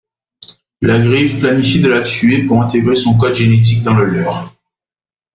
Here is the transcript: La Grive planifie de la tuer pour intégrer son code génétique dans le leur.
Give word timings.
La 0.81 0.97
Grive 0.97 1.41
planifie 1.41 1.79
de 1.79 1.87
la 1.89 2.01
tuer 2.01 2.41
pour 2.41 2.63
intégrer 2.63 2.95
son 2.95 3.15
code 3.19 3.35
génétique 3.35 3.83
dans 3.83 3.93
le 3.93 4.05
leur. 4.05 4.51